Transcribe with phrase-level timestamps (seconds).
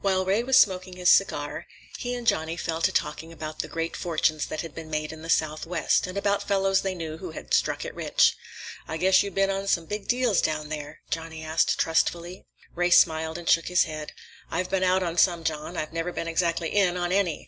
[0.00, 1.66] While Ray was smoking his cigar,
[1.98, 5.20] he and Johnny fell to talking about the great fortunes that had been made in
[5.20, 8.34] the Southwest, and about fellows they knew who had "struck it rich."
[8.86, 12.46] "I guess you been in on some big deals down there?" Johnny asked trustfully.
[12.74, 14.12] Ray smiled and shook his head.
[14.50, 15.76] "I've been out on some, John.
[15.76, 17.46] I've never been exactly in on any.